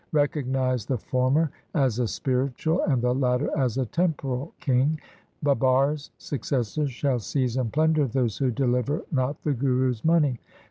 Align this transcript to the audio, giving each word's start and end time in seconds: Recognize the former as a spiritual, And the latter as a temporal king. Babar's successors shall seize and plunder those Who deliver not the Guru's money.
Recognize 0.13 0.87
the 0.87 0.97
former 0.97 1.51
as 1.75 1.99
a 1.99 2.07
spiritual, 2.07 2.81
And 2.81 3.03
the 3.03 3.13
latter 3.13 3.51
as 3.55 3.77
a 3.77 3.85
temporal 3.85 4.51
king. 4.59 4.99
Babar's 5.43 6.09
successors 6.17 6.89
shall 6.89 7.19
seize 7.19 7.55
and 7.55 7.71
plunder 7.71 8.07
those 8.07 8.39
Who 8.39 8.49
deliver 8.49 9.03
not 9.11 9.43
the 9.43 9.53
Guru's 9.53 10.03
money. 10.03 10.39